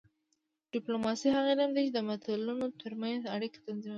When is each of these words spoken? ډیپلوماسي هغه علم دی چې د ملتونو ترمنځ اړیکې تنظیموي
ډیپلوماسي 0.73 1.27
هغه 1.35 1.49
علم 1.55 1.71
دی 1.73 1.81
چې 1.87 1.91
د 1.95 1.99
ملتونو 2.07 2.65
ترمنځ 2.81 3.21
اړیکې 3.35 3.59
تنظیموي 3.65 3.89